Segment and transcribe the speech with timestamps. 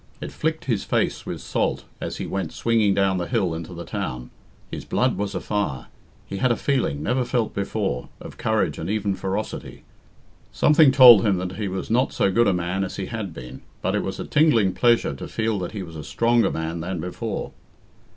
[0.19, 3.85] It flicked his face with salt as he went swinging down the hill into the
[3.85, 4.31] town.
[4.71, 5.89] His blood was a fire.
[6.25, 9.83] He had a feeling, never felt before, of courage and even ferocity.
[10.51, 13.61] Something told him that he was not so good a man as he had been,
[13.83, 16.99] but it was a tingling pleasure to feel that he was a stronger man than
[16.99, 17.51] before.